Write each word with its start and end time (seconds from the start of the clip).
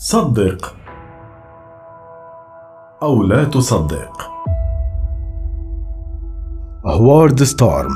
صدق 0.00 0.76
أو 3.02 3.22
لا 3.22 3.44
تصدق. 3.44 4.30
هوارد 6.86 7.42
ستورم 7.42 7.90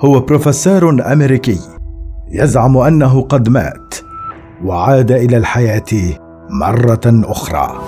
هو 0.00 0.20
بروفيسور 0.20 1.12
أمريكي 1.12 1.58
يزعم 2.28 2.76
أنه 2.76 3.22
قد 3.22 3.48
مات 3.48 3.94
وعاد 4.64 5.12
إلى 5.12 5.36
الحياة 5.36 6.18
مرة 6.50 7.00
أخرى. 7.06 7.80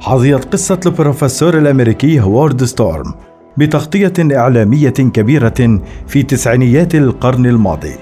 حظيت 0.00 0.44
قصة 0.52 0.80
البروفيسور 0.86 1.58
الأمريكي 1.58 2.20
هوارد 2.20 2.64
ستورم 2.64 3.14
بتغطية 3.56 4.36
إعلامية 4.38 4.90
كبيرة 4.90 5.80
في 6.06 6.22
تسعينيات 6.22 6.94
القرن 6.94 7.46
الماضي 7.46 7.94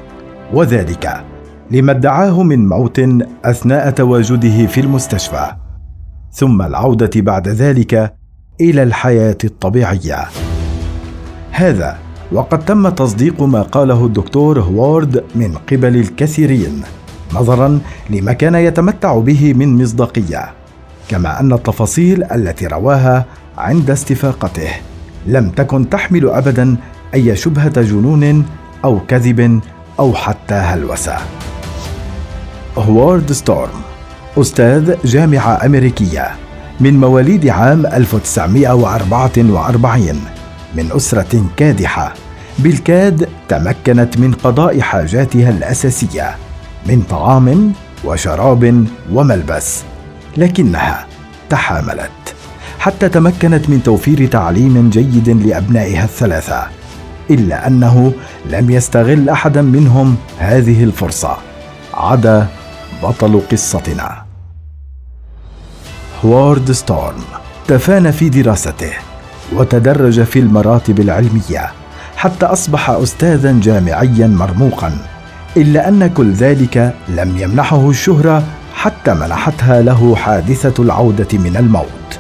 وذلك 0.55 1.32
لما 1.71 1.93
ادعاه 1.93 2.43
من 2.43 2.69
موت 2.69 3.01
أثناء 3.45 3.91
تواجده 3.91 4.67
في 4.67 4.81
المستشفى 4.81 5.53
ثم 6.33 6.63
العودة 6.63 7.11
بعد 7.17 7.49
ذلك 7.49 8.15
إلى 8.61 8.83
الحياة 8.83 9.39
الطبيعية. 9.45 10.25
هذا 11.51 11.99
وقد 12.33 12.65
تم 12.65 12.89
تصديق 12.89 13.43
ما 13.43 13.63
قاله 13.63 14.07
الدكتور 14.07 14.61
هوارد 14.61 15.25
من 15.35 15.55
قبل 15.55 15.97
الكثيرين 15.97 16.83
نظرا 17.35 17.81
لما 18.11 18.33
كان 18.33 18.55
يتمتع 18.55 19.19
به 19.19 19.55
من 19.55 19.83
مصداقية 19.83 20.51
كما 21.09 21.41
أن 21.41 21.53
التفاصيل 21.53 22.25
التي 22.25 22.67
رواها 22.67 23.25
عند 23.59 23.91
استفاقته 23.91 24.71
لم 25.27 25.49
تكن 25.49 25.89
تحمل 25.89 26.29
ابدا 26.29 26.77
أي 27.15 27.37
شبهة 27.37 27.83
جنون 27.83 28.45
أو 28.85 29.01
كذب 29.09 29.61
أو 29.99 30.15
حتى 30.15 30.55
هلوسة. 30.55 31.17
هوارد 32.79 33.33
ستورم 33.33 33.81
أستاذ 34.39 34.95
جامعة 35.05 35.67
أمريكية 35.67 36.31
من 36.81 37.01
مواليد 37.01 37.49
عام 37.49 37.87
1944 37.87 40.21
من 40.75 40.93
أسرة 40.93 41.45
كادحة. 41.57 42.15
بالكاد 42.59 43.29
تمكنت 43.49 44.19
من 44.19 44.33
قضاء 44.33 44.81
حاجاتها 44.81 45.51
الأساسية 45.51 46.37
من 46.87 47.03
طعام 47.03 47.73
وشراب 48.05 48.85
وملبس 49.13 49.83
لكنها 50.37 51.07
تحاملت. 51.51 52.11
حتى 52.79 53.09
تمكنت 53.09 53.71
من 53.71 53.83
توفير 53.83 54.27
تعليم 54.27 54.91
جيد 54.91 55.29
لأبنائها 55.29 56.05
الثلاثة 56.05 56.63
إلا 57.31 57.67
أنه 57.67 58.13
لم 58.51 58.71
يستغل 58.71 59.29
أحدا 59.29 59.63
منهم 59.63 60.17
هذه 60.39 60.85
الفرصة 60.85 61.37
عدا 61.95 62.47
بطل 63.03 63.41
قصتنا. 63.53 64.23
هوارد 66.25 66.73
ستورم 66.73 67.21
تفانى 67.69 68.13
في 68.13 68.29
دراسته 68.29 68.91
وتدرج 69.53 70.23
في 70.23 70.39
المراتب 70.39 71.01
العلمية 71.01 71.71
حتى 72.17 72.47
أصبح 72.47 72.91
استاذا 72.91 73.61
جامعيا 73.63 74.27
مرموقا 74.27 74.93
إلا 75.57 75.89
أن 75.89 76.07
كل 76.07 76.33
ذلك 76.33 76.95
لم 77.09 77.39
يمنحه 77.39 77.91
الشهرة 77.91 78.43
حتى 78.75 79.15
منحتها 79.15 79.83
له 79.83 80.17
حادثة 80.17 80.83
العودة 80.83 81.39
من 81.39 81.57
الموت 81.57 82.19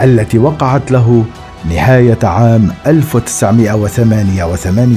التي 0.00 0.38
وقعت 0.38 0.90
له 0.90 1.24
نهاية 1.70 2.18
عام 2.22 2.70
1988 2.86 4.96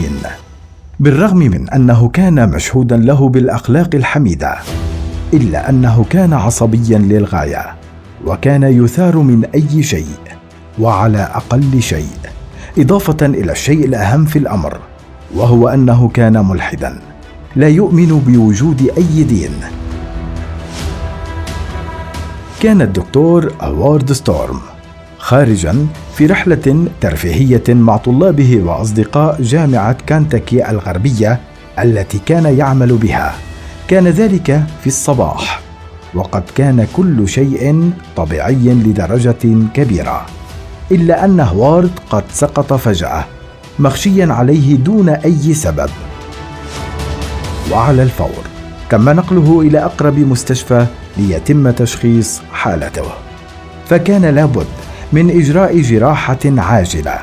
بالرغم 0.99 1.37
من 1.37 1.69
أنه 1.69 2.09
كان 2.09 2.49
مشهودا 2.49 2.97
له 2.97 3.29
بالأخلاق 3.29 3.89
الحميدة. 3.93 4.55
إلا 5.33 5.69
أنه 5.69 6.05
كان 6.09 6.33
عصبيا 6.33 6.97
للغاية 6.97 7.65
وكان 8.25 8.63
يثار 8.63 9.17
من 9.17 9.45
أي 9.55 9.83
شيء 9.83 10.05
وعلى 10.79 11.17
أقل 11.17 11.81
شيء 11.81 12.07
إضافة 12.77 13.25
إلى 13.25 13.51
الشيء 13.51 13.85
الأهم 13.85 14.25
في 14.25 14.39
الأمر 14.39 14.79
وهو 15.35 15.67
أنه 15.67 16.07
كان 16.07 16.45
ملحدا. 16.45 16.99
لا 17.55 17.67
يؤمن 17.67 18.19
بوجود 18.27 18.91
أي 18.97 19.23
دين. 19.23 19.51
كان 22.61 22.81
الدكتور 22.81 23.53
هوارد 23.61 24.11
ستورم 24.11 24.59
خارجا 25.17 25.87
في 26.15 26.25
رحلة 26.25 26.87
ترفيهية 27.01 27.63
مع 27.69 27.97
طلابه 27.97 28.61
وأصدقاء 28.63 29.41
جامعة 29.41 29.97
كانتاكي 30.07 30.69
الغربية 30.69 31.39
التي 31.79 32.19
كان 32.25 32.57
يعمل 32.57 32.97
بها. 32.97 33.48
كان 33.89 34.07
ذلك 34.07 34.63
في 34.81 34.87
الصباح 34.87 35.61
وقد 36.13 36.43
كان 36.55 36.87
كل 36.93 37.27
شيء 37.27 37.91
طبيعي 38.15 38.53
لدرجة 38.73 39.67
كبيرة 39.73 40.25
إلا 40.91 41.25
أن 41.25 41.39
هوارد 41.39 41.91
قد 42.09 42.23
سقط 42.31 42.73
فجأة 42.73 43.25
مغشيا 43.79 44.33
عليه 44.33 44.75
دون 44.75 45.09
أي 45.09 45.53
سبب. 45.53 45.89
وعلى 47.71 48.03
الفور 48.03 48.43
تم 48.89 49.09
نقله 49.09 49.61
إلى 49.61 49.79
أقرب 49.85 50.19
مستشفى 50.19 50.85
ليتم 51.17 51.71
تشخيص 51.71 52.41
حالته. 52.53 53.05
فكان 53.85 54.25
لابد 54.25 54.67
من 55.13 55.29
إجراء 55.29 55.81
جراحة 55.81 56.39
عاجلة 56.45 57.19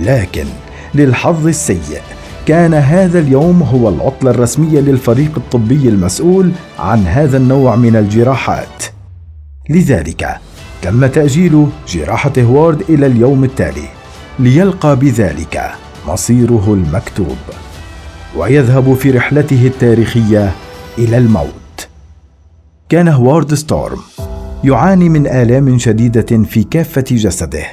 لكن 0.00 0.46
للحظ 0.94 1.46
السيء 1.46 2.00
كان 2.46 2.74
هذا 2.74 3.18
اليوم 3.18 3.62
هو 3.62 3.88
العطلة 3.88 4.30
الرسمية 4.30 4.80
للفريق 4.80 5.32
الطبي 5.36 5.88
المسؤول 5.88 6.52
عن 6.78 7.06
هذا 7.06 7.36
النوع 7.36 7.76
من 7.76 7.96
الجراحات. 7.96 8.84
لذلك 9.70 10.36
تم 10.82 11.06
تأجيل 11.06 11.66
جراحة 11.88 12.32
هوارد 12.38 12.80
إلى 12.88 13.06
اليوم 13.06 13.44
التالي 13.44 13.88
ليلقى 14.38 14.96
بذلك 14.96 15.70
مصيره 16.08 16.74
المكتوب 16.74 17.36
ويذهب 18.36 18.94
في 18.94 19.10
رحلته 19.10 19.66
التاريخية 19.66 20.52
إلى 20.98 21.18
الموت. 21.18 21.88
كان 22.88 23.08
هوارد 23.08 23.54
ستورم 23.54 24.00
يعاني 24.64 25.08
من 25.08 25.26
آلام 25.26 25.78
شديدة 25.78 26.44
في 26.44 26.64
كافة 26.64 27.04
جسده 27.10 27.64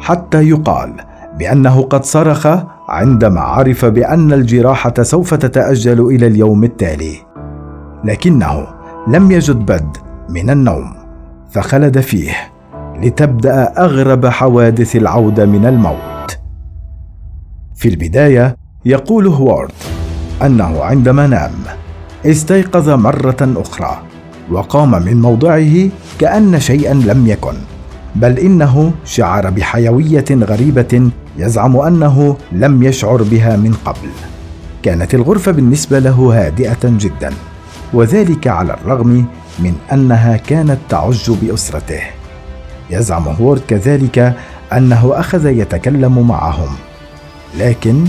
حتى 0.00 0.48
يقال 0.48 0.92
بأنه 1.38 1.82
قد 1.82 2.04
صرخ 2.04 2.48
عندما 2.88 3.40
عرف 3.40 3.84
بأن 3.84 4.32
الجراحة 4.32 4.94
سوف 5.02 5.34
تتأجل 5.34 6.00
إلى 6.00 6.26
اليوم 6.26 6.64
التالي. 6.64 7.16
لكنه 8.04 8.66
لم 9.08 9.30
يجد 9.30 9.56
بد 9.56 9.96
من 10.28 10.50
النوم 10.50 10.94
فخلد 11.50 12.00
فيه 12.00 12.32
لتبدأ 13.02 13.72
أغرب 13.78 14.26
حوادث 14.26 14.96
العودة 14.96 15.46
من 15.46 15.66
الموت. 15.66 16.38
في 17.74 17.88
البداية 17.88 18.56
يقول 18.84 19.26
هوارد 19.26 19.72
أنه 20.42 20.82
عندما 20.82 21.26
نام 21.26 21.50
استيقظ 22.26 22.88
مرة 22.90 23.36
أخرى 23.56 24.02
وقام 24.50 24.90
من 25.04 25.20
موضعه 25.20 25.88
كأن 26.18 26.60
شيئا 26.60 26.94
لم 26.94 27.26
يكن 27.26 27.54
بل 28.16 28.38
إنه 28.38 28.92
شعر 29.04 29.50
بحيوية 29.50 30.24
غريبة 30.30 31.10
يزعم 31.36 31.76
أنه 31.76 32.36
لم 32.52 32.82
يشعر 32.82 33.22
بها 33.22 33.56
من 33.56 33.74
قبل. 33.84 34.08
كانت 34.82 35.14
الغرفة 35.14 35.52
بالنسبة 35.52 35.98
له 35.98 36.32
هادئة 36.34 36.78
جدا 36.84 37.32
وذلك 37.92 38.46
على 38.46 38.74
الرغم 38.74 39.26
من 39.58 39.74
أنها 39.92 40.36
كانت 40.36 40.78
تعج 40.88 41.30
بأسرته. 41.30 42.00
يزعم 42.90 43.22
هورد 43.28 43.60
كذلك 43.68 44.36
أنه 44.72 45.12
أخذ 45.14 45.46
يتكلم 45.46 46.28
معهم 46.28 46.76
لكن 47.58 48.04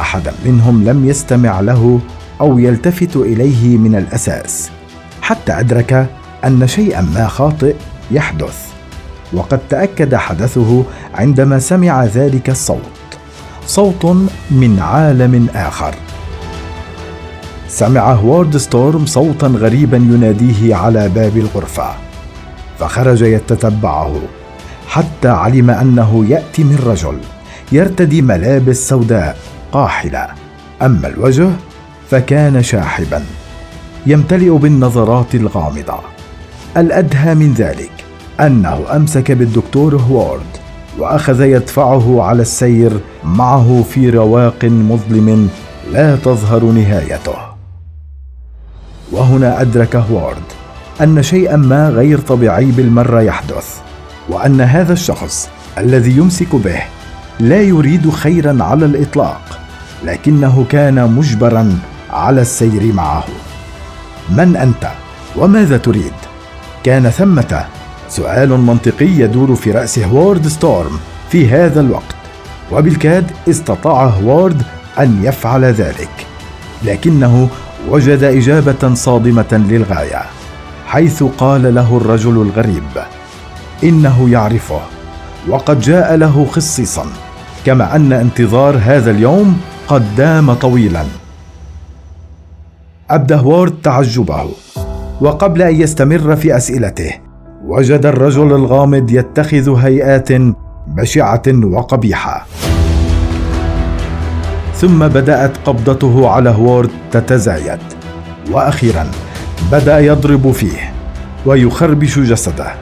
احدا 0.00 0.32
منهم 0.46 0.84
لم 0.84 1.08
يستمع 1.08 1.60
له 1.60 2.00
أو 2.40 2.58
يلتفت 2.58 3.16
إليه 3.16 3.78
من 3.78 3.94
الأساس 3.94 4.70
حتى 5.22 5.52
أدرك 5.52 6.06
أن 6.44 6.66
شيئا 6.66 7.00
ما 7.00 7.28
خاطئ 7.28 7.74
يحدث. 8.10 8.67
وقد 9.32 9.60
تأكد 9.70 10.14
حدثه 10.14 10.84
عندما 11.14 11.58
سمع 11.58 12.04
ذلك 12.04 12.50
الصوت. 12.50 12.78
صوت 13.66 14.04
من 14.50 14.78
عالم 14.80 15.46
آخر. 15.54 15.94
سمع 17.68 18.12
هوارد 18.12 18.56
ستورم 18.56 19.06
صوتا 19.06 19.46
غريبا 19.46 19.96
يناديه 19.96 20.74
على 20.74 21.08
باب 21.08 21.36
الغرفة 21.36 21.90
فخرج 22.78 23.22
يتتبعه 23.22 24.20
حتى 24.88 25.28
علم 25.28 25.70
أنه 25.70 26.24
يأتي 26.28 26.64
من 26.64 26.78
رجل 26.86 27.18
يرتدي 27.72 28.22
ملابس 28.22 28.88
سوداء 28.88 29.36
قاحلة. 29.72 30.28
أما 30.82 31.08
الوجه 31.08 31.50
فكان 32.10 32.62
شاحبا 32.62 33.24
يمتلئ 34.06 34.50
بالنظرات 34.50 35.34
الغامضة. 35.34 36.00
الأدهى 36.76 37.34
من 37.34 37.52
ذلك. 37.52 38.07
أنه 38.40 38.96
أمسك 38.96 39.32
بالدكتور 39.32 39.96
هوارد 39.96 40.56
وأخذ 40.98 41.40
يدفعه 41.40 42.22
على 42.22 42.42
السير 42.42 43.00
معه 43.24 43.84
في 43.90 44.10
رواق 44.10 44.64
مظلم 44.64 45.48
لا 45.92 46.16
تظهر 46.16 46.64
نهايته. 46.64 47.34
وهنا 49.12 49.60
أدرك 49.60 49.96
هوارد 49.96 50.42
أن 51.00 51.22
شيئا 51.22 51.56
ما 51.56 51.88
غير 51.88 52.18
طبيعي 52.18 52.64
بالمرة 52.64 53.20
يحدث 53.20 53.80
وأن 54.28 54.60
هذا 54.60 54.92
الشخص 54.92 55.48
الذي 55.78 56.16
يمسك 56.16 56.54
به 56.54 56.82
لا 57.40 57.62
يريد 57.62 58.10
خيرا 58.10 58.64
على 58.64 58.84
الإطلاق 58.84 59.60
لكنه 60.04 60.66
كان 60.70 61.12
مجبرا 61.12 61.78
على 62.10 62.40
السير 62.40 62.92
معه. 62.92 63.24
من 64.30 64.56
أنت؟ 64.56 64.88
وماذا 65.36 65.76
تريد؟ 65.76 66.12
كان 66.84 67.10
ثمة 67.10 67.64
سؤال 68.08 68.50
منطقي 68.60 69.06
يدور 69.06 69.54
في 69.54 69.70
رأس 69.70 69.98
هوارد 69.98 70.46
ستورم 70.46 70.98
في 71.30 71.48
هذا 71.48 71.80
الوقت 71.80 72.16
وبالكاد 72.72 73.30
استطاع 73.48 74.04
هوارد 74.06 74.62
أن 74.98 75.24
يفعل 75.24 75.64
ذلك 75.64 76.26
لكنه 76.84 77.48
وجد 77.88 78.22
إجابة 78.22 78.94
صادمة 78.94 79.64
للغاية 79.68 80.22
حيث 80.86 81.22
قال 81.22 81.74
له 81.74 81.96
الرجل 81.96 82.42
الغريب 82.42 82.82
إنه 83.84 84.30
يعرفه 84.30 84.80
وقد 85.48 85.80
جاء 85.80 86.14
له 86.16 86.46
خصيصا 86.52 87.06
كما 87.64 87.96
أن 87.96 88.12
انتظار 88.12 88.78
هذا 88.82 89.10
اليوم 89.10 89.60
قد 89.88 90.16
دام 90.16 90.52
طويلا. 90.52 91.04
أبدى 93.10 93.34
هوارد 93.34 93.74
تعجبه 93.82 94.48
وقبل 95.20 95.62
أن 95.62 95.80
يستمر 95.80 96.36
في 96.36 96.56
أسئلته 96.56 97.27
وجد 97.68 98.06
الرجل 98.06 98.54
الغامض 98.54 99.10
يتخذ 99.10 99.74
هيئات 99.74 100.28
بشعة 100.86 101.42
وقبيحة. 101.64 102.46
ثم 104.74 105.08
بدأت 105.08 105.56
قبضته 105.64 106.28
على 106.28 106.50
هوارد 106.50 106.90
تتزايد. 107.12 107.78
وأخيرا 108.50 109.06
بدأ 109.72 109.98
يضرب 109.98 110.50
فيه 110.50 110.92
ويخربش 111.46 112.18
جسده 112.18 112.74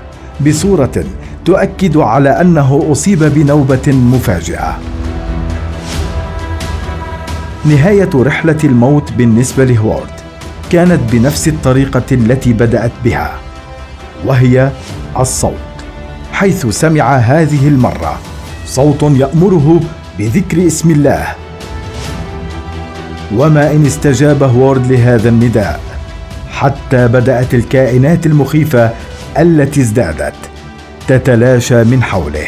بصورة 0.46 1.04
تؤكد 1.44 1.96
على 1.96 2.30
أنه 2.40 2.86
أصيب 2.92 3.24
بنوبة 3.24 3.92
مفاجئة. 3.92 4.78
نهاية 7.64 8.10
رحلة 8.14 8.58
الموت 8.64 9.12
بالنسبة 9.12 9.64
لهوارد 9.64 10.20
كانت 10.70 11.00
بنفس 11.12 11.48
الطريقة 11.48 12.04
التي 12.12 12.52
بدأت 12.52 12.92
بها. 13.04 13.45
وهي 14.26 14.70
الصوت 15.18 15.52
حيث 16.32 16.66
سمع 16.66 17.16
هذه 17.16 17.68
المرة 17.68 18.18
صوت 18.66 19.02
يأمره 19.02 19.80
بذكر 20.18 20.66
اسم 20.66 20.90
الله. 20.90 21.26
وما 23.36 23.70
إن 23.70 23.86
استجاب 23.86 24.42
هوارد 24.42 24.92
لهذا 24.92 25.28
النداء 25.28 25.80
حتى 26.50 27.08
بدأت 27.08 27.54
الكائنات 27.54 28.26
المخيفة 28.26 28.90
التي 29.38 29.80
ازدادت 29.80 30.34
تتلاشى 31.08 31.84
من 31.84 32.02
حوله 32.02 32.46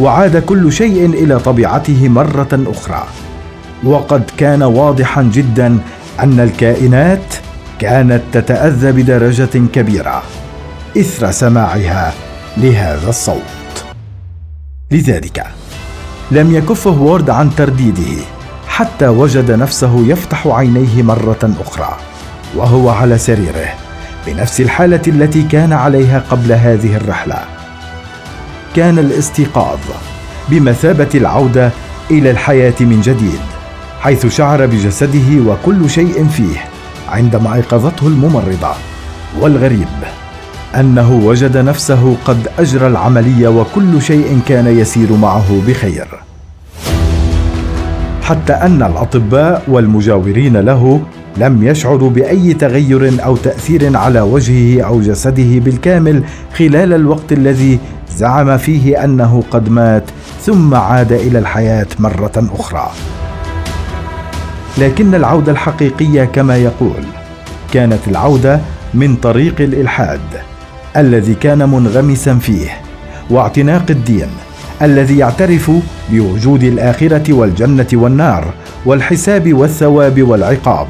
وعاد 0.00 0.36
كل 0.36 0.72
شيء 0.72 1.06
إلى 1.06 1.38
طبيعته 1.38 2.08
مرة 2.08 2.48
أخرى. 2.52 3.06
وقد 3.84 4.22
كان 4.36 4.62
واضحا 4.62 5.22
جدا 5.22 5.78
أن 6.20 6.40
الكائنات 6.40 7.34
كانت 7.78 8.22
تتأذى 8.32 8.92
بدرجة 8.92 9.58
كبيرة. 9.72 10.22
إثر 10.96 11.30
سماعها 11.30 12.12
لهذا 12.56 13.08
الصوت. 13.08 13.84
لذلك 14.90 15.46
لم 16.30 16.54
يكف 16.54 16.88
هوارد 16.88 17.30
عن 17.30 17.54
ترديده 17.54 18.22
حتى 18.68 19.08
وجد 19.08 19.50
نفسه 19.50 20.06
يفتح 20.06 20.46
عينيه 20.46 21.02
مرة 21.02 21.50
أخرى 21.60 21.96
وهو 22.56 22.90
على 22.90 23.18
سريره 23.18 23.68
بنفس 24.26 24.60
الحالة 24.60 25.02
التي 25.08 25.42
كان 25.42 25.72
عليها 25.72 26.24
قبل 26.30 26.52
هذه 26.52 26.96
الرحلة. 26.96 27.44
كان 28.76 28.98
الاستيقاظ 28.98 29.78
بمثابة 30.48 31.08
العودة 31.14 31.70
إلى 32.10 32.30
الحياة 32.30 32.74
من 32.80 33.00
جديد 33.00 33.40
حيث 34.00 34.26
شعر 34.26 34.66
بجسده 34.66 35.50
وكل 35.50 35.90
شيء 35.90 36.28
فيه 36.28 36.64
عندما 37.08 37.54
أيقظته 37.54 38.06
الممرضة 38.06 38.72
والغريب. 39.40 39.88
أنه 40.80 41.20
وجد 41.24 41.56
نفسه 41.56 42.16
قد 42.24 42.48
أجرى 42.58 42.86
العملية 42.86 43.48
وكل 43.48 44.02
شيء 44.02 44.40
كان 44.48 44.78
يسير 44.78 45.12
معه 45.12 45.62
بخير. 45.66 46.06
حتى 48.22 48.52
أن 48.52 48.82
الأطباء 48.82 49.62
والمجاورين 49.68 50.56
له 50.56 51.00
لم 51.36 51.62
يشعروا 51.66 52.10
بأي 52.10 52.54
تغير 52.54 53.24
أو 53.24 53.36
تأثير 53.36 53.96
على 53.96 54.20
وجهه 54.20 54.82
أو 54.82 55.00
جسده 55.00 55.58
بالكامل 55.58 56.22
خلال 56.58 56.92
الوقت 56.92 57.32
الذي 57.32 57.78
زعم 58.16 58.56
فيه 58.56 59.04
أنه 59.04 59.42
قد 59.50 59.68
مات 59.68 60.04
ثم 60.42 60.74
عاد 60.74 61.12
إلى 61.12 61.38
الحياة 61.38 61.86
مرة 61.98 62.50
أخرى. 62.58 62.90
لكن 64.78 65.14
العودة 65.14 65.52
الحقيقية 65.52 66.24
كما 66.24 66.56
يقول 66.56 67.04
كانت 67.72 68.08
العودة 68.08 68.60
من 68.94 69.16
طريق 69.16 69.54
الإلحاد. 69.60 70.20
الذي 70.96 71.34
كان 71.34 71.68
منغمسا 71.68 72.34
فيه 72.34 72.70
واعتناق 73.30 73.84
الدين 73.90 74.28
الذي 74.82 75.18
يعترف 75.18 75.70
بوجود 76.10 76.62
الآخرة 76.62 77.32
والجنة 77.32 77.86
والنار 77.92 78.54
والحساب 78.86 79.54
والثواب 79.54 80.22
والعقاب. 80.22 80.88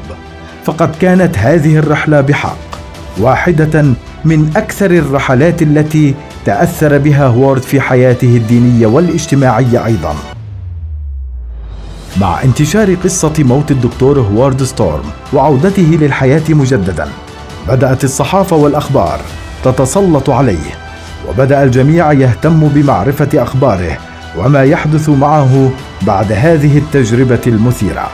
فقد 0.63 0.95
كانت 0.95 1.37
هذه 1.37 1.77
الرحلة 1.77 2.21
بحق 2.21 2.57
واحدة 3.19 3.83
من 4.25 4.51
أكثر 4.55 4.91
الرحلات 4.91 5.61
التي 5.61 6.15
تأثر 6.45 6.97
بها 6.97 7.27
هوارد 7.27 7.61
في 7.61 7.81
حياته 7.81 8.37
الدينية 8.37 8.87
والاجتماعية 8.87 9.85
أيضا. 9.85 10.15
مع 12.21 12.43
انتشار 12.43 12.93
قصة 12.93 13.33
موت 13.39 13.71
الدكتور 13.71 14.19
هوارد 14.19 14.63
ستورم 14.63 15.03
وعودته 15.33 15.97
للحياة 16.01 16.43
مجددا 16.49 17.07
بدأت 17.67 18.03
الصحافة 18.03 18.55
والأخبار 18.55 19.19
تتسلط 19.63 20.29
عليه 20.29 20.69
وبدأ 21.29 21.63
الجميع 21.63 22.13
يهتم 22.13 22.67
بمعرفة 22.67 23.43
أخباره 23.43 23.97
وما 24.37 24.63
يحدث 24.63 25.09
معه 25.09 25.69
بعد 26.01 26.31
هذه 26.31 26.77
التجربة 26.77 27.41
المثيرة. 27.47 28.07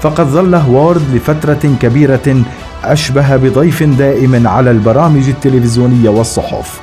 فقد 0.00 0.26
ظل 0.26 0.54
هوارد 0.54 1.02
لفترة 1.14 1.76
كبيرة 1.80 2.42
أشبه 2.84 3.36
بضيف 3.36 3.82
دائم 3.82 4.46
على 4.48 4.70
البرامج 4.70 5.28
التلفزيونية 5.28 6.08
والصحف 6.08 6.80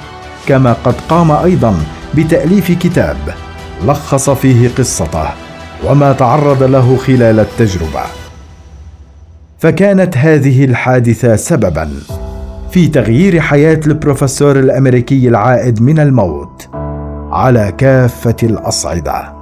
كما 0.47 0.75
قد 0.83 0.95
قام 1.09 1.31
أيضا 1.31 1.75
بتأليف 2.15 2.71
كتاب 2.71 3.17
لخص 3.85 4.29
فيه 4.29 4.69
قصته 4.77 5.29
وما 5.85 6.13
تعرض 6.13 6.63
له 6.63 6.97
خلال 6.97 7.39
التجربة. 7.39 8.03
فكانت 9.59 10.17
هذه 10.17 10.65
الحادثة 10.65 11.35
سببا. 11.35 11.91
في 12.71 12.87
تغيير 12.87 13.39
حياة 13.39 13.79
البروفيسور 13.87 14.59
الأمريكي 14.59 15.27
العائد 15.27 15.81
من 15.81 15.99
الموت 15.99 16.69
على 17.31 17.73
كافة 17.77 18.35
الأصعدة. 18.43 19.40